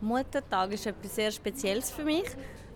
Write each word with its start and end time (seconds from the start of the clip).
Muttertag 0.00 0.72
ist 0.72 0.86
etwas 0.86 1.14
sehr 1.14 1.30
Spezielles 1.30 1.90
für 1.90 2.04
mich. 2.04 2.26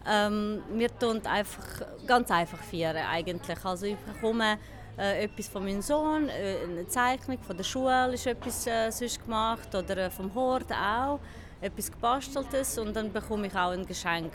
Ähm, 0.06 0.62
wir 0.72 0.96
tun 0.98 1.24
einfach 1.26 1.64
ganz 2.06 2.30
einfach 2.30 2.58
feiern 2.58 2.96
eigentlich. 2.96 3.64
Also 3.64 3.86
ich 3.86 3.96
bekomme 3.96 4.58
äh, 4.98 5.24
etwas 5.24 5.48
von 5.48 5.64
meinem 5.64 5.82
Sohn, 5.82 6.28
äh, 6.28 6.56
eine 6.64 6.86
Zeichnung 6.86 7.38
von 7.42 7.56
der 7.56 7.64
Schule 7.64 8.12
ist 8.12 8.26
etwas 8.26 8.66
äh, 8.66 8.90
sonst 8.90 9.24
gemacht 9.24 9.74
oder 9.74 9.96
äh, 9.96 10.10
vom 10.10 10.32
Hort 10.34 10.70
auch 10.72 11.18
etwas 11.60 11.90
gebasteltes 11.90 12.78
und 12.78 12.94
dann 12.94 13.12
bekomme 13.12 13.46
ich 13.46 13.54
auch 13.54 13.70
ein 13.70 13.86
Geschenk. 13.86 14.32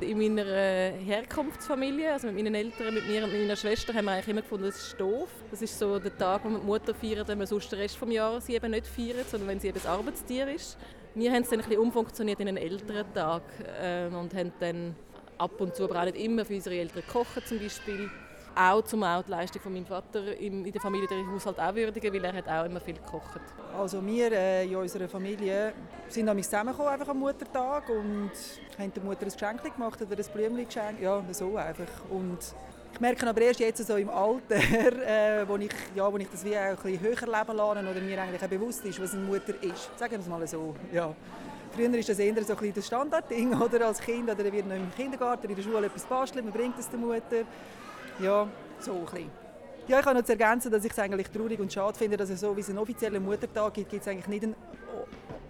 In 0.00 0.18
meiner 0.18 0.46
äh, 0.46 0.92
Herkunftsfamilie, 0.92 2.12
also 2.12 2.28
mit 2.28 2.36
meinen 2.36 2.54
Eltern, 2.54 2.94
mit 2.94 3.06
mir 3.06 3.24
und 3.24 3.32
meiner 3.32 3.56
Schwester, 3.56 3.92
haben 3.92 4.06
wir 4.06 4.12
eigentlich 4.12 4.28
immer 4.28 4.42
gefunden, 4.42 4.66
das 4.66 4.76
ist 4.76 5.00
doof. 5.00 5.28
Das 5.50 5.60
ist 5.60 5.78
so 5.78 5.98
der 5.98 6.16
Tag, 6.16 6.44
wo 6.44 6.48
man 6.48 6.60
die 6.60 6.66
Mutter 6.66 6.94
feiert, 6.94 7.28
wenn 7.28 7.38
man 7.38 7.46
sonst 7.46 7.70
den 7.72 7.80
Rest 7.80 8.00
des 8.00 8.12
Jahres 8.12 8.48
eben 8.48 8.70
nicht 8.70 8.86
feiert, 8.86 9.28
sondern 9.28 9.48
wenn 9.48 9.60
sie 9.60 9.68
eben 9.68 9.78
das 9.78 9.86
Arbeitstier 9.86 10.48
ist. 10.48 10.78
Wir 11.14 11.32
haben 11.32 11.42
es 11.42 11.48
dann 11.48 11.58
ein 11.60 11.66
bisschen 11.66 11.82
umfunktioniert 11.82 12.38
in 12.38 12.48
einen 12.48 12.56
älteren 12.56 13.12
Tag 13.12 13.42
äh, 13.82 14.06
und 14.06 14.32
haben 14.32 14.52
dann 14.60 14.94
ab 15.38 15.60
und 15.60 15.74
zu, 15.74 15.84
aber 15.84 16.00
auch 16.00 16.04
nicht 16.04 16.16
immer, 16.18 16.44
für 16.44 16.54
unsere 16.54 16.76
Eltern 16.76 17.02
gekocht 17.04 17.48
zum 17.48 17.58
Beispiel. 17.58 18.08
Auch 18.54 18.82
zum 18.82 19.02
auch 19.02 19.22
die 19.22 19.30
Leistung 19.30 19.62
von 19.62 19.72
meinem 19.72 19.86
Vater 19.86 20.36
in 20.36 20.64
der 20.64 20.80
Familie 20.80 21.08
den 21.08 21.30
Haushalt 21.32 21.58
auch 21.58 21.74
würdigen, 21.74 22.12
weil 22.12 22.24
er 22.24 22.32
hat 22.32 22.48
auch 22.48 22.64
immer 22.64 22.80
viel 22.80 22.94
gekocht. 22.94 23.40
Also 23.76 24.04
wir 24.04 24.32
äh, 24.32 24.66
in 24.66 24.76
unserer 24.76 25.08
Familie 25.08 25.72
sind 26.08 26.26
nämlich 26.26 26.46
zusammengekommen 26.46 26.92
einfach 26.92 27.08
am 27.08 27.18
Muttertag 27.18 27.88
und 27.88 28.32
haben 28.78 28.92
der 28.92 29.02
Mutter 29.02 29.22
ein 29.22 29.32
Geschenk 29.32 29.62
gemacht 29.62 30.02
oder 30.02 30.16
ein 30.16 30.32
Blümchen 30.32 30.66
geschenkt, 30.66 31.00
ja 31.00 31.22
so 31.32 31.56
einfach. 31.56 31.86
Und 32.10 32.38
ich 32.92 33.00
merke 33.00 33.28
aber 33.28 33.40
erst 33.40 33.60
jetzt 33.60 33.86
so 33.86 33.96
im 33.96 34.10
Alter, 34.10 34.56
äh, 34.56 35.48
wo, 35.48 35.56
ich, 35.56 35.70
ja, 35.94 36.12
wo 36.12 36.16
ich 36.18 36.28
das 36.28 36.44
wie 36.44 36.56
ein 36.56 36.76
bisschen 36.76 37.00
höher 37.00 37.10
leben 37.10 37.56
lasse 37.56 37.90
oder 37.90 38.00
mir 38.00 38.20
eigentlich 38.20 38.42
auch 38.42 38.48
bewusst 38.48 38.84
ist, 38.84 39.00
was 39.00 39.14
eine 39.14 39.22
Mutter 39.22 39.54
ist. 39.62 39.90
Sagen 39.98 40.12
wir 40.12 40.18
es 40.20 40.26
mal 40.26 40.46
so. 40.46 40.74
Ja. 40.92 41.14
Früher 41.72 41.94
ist 41.94 42.08
das 42.08 42.18
eher 42.18 42.42
so 42.42 42.56
ein 42.56 42.74
das 42.74 42.86
Standardding, 42.86 43.54
oder? 43.60 43.86
Als 43.86 44.00
Kind 44.00 44.28
oder 44.30 44.52
wird 44.52 44.66
noch 44.66 44.76
im 44.76 44.92
Kindergarten, 44.94 45.48
in 45.48 45.56
der 45.56 45.62
Schule 45.62 45.86
etwas 45.86 46.04
basteln, 46.04 46.44
man 46.44 46.52
bringt 46.52 46.78
es 46.78 46.88
der 46.88 46.98
Mutter. 46.98 47.44
Ja, 48.18 48.48
so 48.80 48.92
ein 48.92 49.04
bisschen. 49.04 49.30
Ja, 49.86 49.98
ich 49.98 50.04
kann 50.04 50.16
noch 50.16 50.24
zu 50.24 50.32
ergänzen, 50.32 50.70
dass 50.70 50.84
ich 50.84 50.92
es 50.92 50.98
eigentlich 50.98 51.30
traurig 51.30 51.58
und 51.58 51.72
schade 51.72 51.96
finde, 51.96 52.16
dass 52.16 52.30
es 52.30 52.40
so 52.40 52.56
wie 52.56 52.60
es 52.60 52.68
einen 52.68 52.78
offiziellen 52.78 53.24
Muttertag 53.24 53.74
gibt, 53.74 53.90
gibt 53.90 54.02
es 54.02 54.08
eigentlich 54.08 54.28
nicht 54.28 54.44
einen 54.44 54.54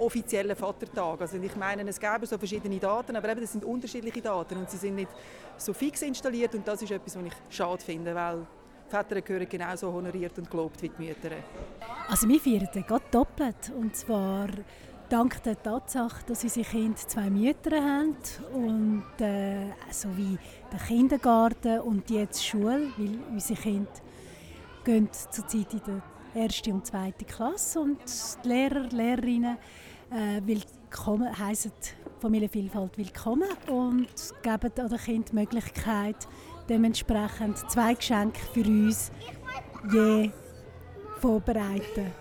offiziellen 0.00 0.56
Vatertag. 0.56 1.20
Also 1.20 1.36
ich 1.38 1.56
meine, 1.56 1.88
es 1.88 2.00
gäbe 2.00 2.26
so 2.26 2.38
verschiedene 2.38 2.78
Daten, 2.78 3.14
aber 3.16 3.30
eben, 3.30 3.40
das 3.40 3.52
sind 3.52 3.64
unterschiedliche 3.64 4.20
Daten 4.20 4.56
und 4.56 4.70
sie 4.70 4.76
sind 4.76 4.94
nicht 4.96 5.10
so 5.56 5.72
fix 5.72 6.02
installiert 6.02 6.54
und 6.54 6.66
das 6.66 6.82
ist 6.82 6.90
etwas, 6.90 7.16
was 7.16 7.24
ich 7.24 7.56
schade 7.56 7.82
finde, 7.82 8.14
weil 8.14 8.46
Väter 8.88 9.20
gehören 9.20 9.48
genauso 9.48 9.92
honoriert 9.92 10.36
und 10.38 10.50
gelobt 10.50 10.82
wie 10.82 10.88
die 10.88 11.02
Mütter. 11.02 11.30
Also 12.08 12.28
wir 12.28 12.40
feiern 12.40 12.68
den 12.74 12.84
gerade 12.84 13.04
doppelt 13.10 13.72
und 13.78 13.94
zwar 13.94 14.48
dank 15.08 15.42
der 15.42 15.60
Tatsache, 15.62 16.24
dass 16.26 16.42
unsere 16.42 16.66
Kinder 16.66 16.96
zwei 16.96 17.30
Mütter 17.30 17.82
haben 17.82 18.16
und 18.52 19.04
äh, 19.20 19.66
so 19.90 20.08
wie 20.16 20.38
der 20.72 20.80
Kindergarten 20.80 21.80
und 21.80 22.10
jetzt 22.10 22.44
Schule, 22.44 22.88
weil 22.96 23.18
unsere 23.30 23.60
Kinder 23.60 23.90
gehen 24.84 25.08
zurzeit 25.12 25.72
in 25.72 25.80
der 25.86 26.02
erste 26.42 26.72
und 26.72 26.86
zweite 26.86 27.24
Klasse 27.24 27.80
und 27.80 27.98
die 28.44 28.48
Lehrer, 28.48 28.88
Lehrerinnen 28.90 29.58
äh, 30.10 30.40
willkommen, 30.44 31.38
heissen 31.38 31.72
Familienvielfalt 32.20 32.98
willkommen 32.98 33.48
und 33.68 34.08
geben 34.42 34.74
den 34.76 34.98
Kindern 34.98 35.24
die 35.30 35.34
Möglichkeit, 35.34 36.16
dementsprechend 36.68 37.58
zwei 37.70 37.94
Geschenke 37.94 38.40
für 38.52 38.62
uns 38.62 39.10
je 39.92 40.30
vorbereiten 41.18 42.12